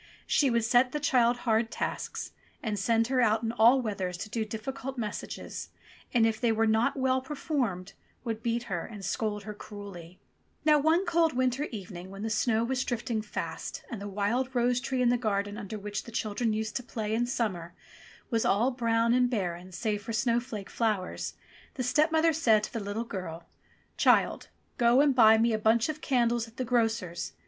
She 0.25 0.49
would 0.49 0.63
set 0.65 0.93
the 0.93 0.99
child 0.99 1.37
hard 1.45 1.69
tasks, 1.69 2.31
and 2.63 2.79
send 2.79 3.05
her 3.09 3.21
out 3.21 3.43
in 3.43 3.51
all 3.51 3.83
weathers 3.83 4.17
to 4.17 4.31
do 4.31 4.43
difficult 4.43 4.97
messages, 4.97 5.69
and 6.11 6.25
if 6.25 6.41
they 6.41 6.51
were 6.51 6.65
not 6.65 6.97
well 6.97 7.21
performed 7.21 7.93
would 8.23 8.41
beat 8.41 8.63
her 8.63 8.83
and 8.83 9.05
scold 9.05 9.43
her 9.43 9.53
cruelly. 9.53 10.19
3S6 10.65 10.65
THE 10.65 10.71
ROSE 10.71 10.81
TREE 10.81 10.81
357 10.81 10.81
Now 10.81 10.81
one 10.81 11.05
cold 11.05 11.33
winter 11.33 11.63
evening 11.65 12.09
when 12.09 12.23
the 12.23 12.31
snow 12.31 12.63
was 12.63 12.83
drifting 12.83 13.21
fast, 13.21 13.83
and 13.91 14.01
the 14.01 14.07
wild 14.07 14.55
rose 14.55 14.79
tree 14.81 15.03
in 15.03 15.09
the 15.09 15.17
garden 15.19 15.55
under 15.55 15.77
which 15.77 16.01
the 16.01 16.11
children 16.11 16.51
used 16.51 16.75
to 16.77 16.81
play 16.81 17.13
in 17.13 17.27
summer 17.27 17.75
was 18.31 18.43
all 18.43 18.71
brown 18.71 19.13
and 19.13 19.29
barren 19.29 19.71
save 19.71 20.01
for 20.01 20.13
snowflake 20.13 20.71
flowers, 20.71 21.35
the 21.75 21.83
stepmother 21.83 22.33
said 22.33 22.63
to 22.63 22.73
the 22.73 22.79
little 22.79 23.03
girl: 23.05 23.45
"Child! 23.97 24.49
go 24.79 24.99
and 24.99 25.13
buy 25.13 25.37
me 25.37 25.53
a 25.53 25.59
bunch 25.59 25.89
of 25.89 26.01
candles 26.01 26.47
at 26.47 26.57
the 26.57 26.65
grocer's. 26.65 27.33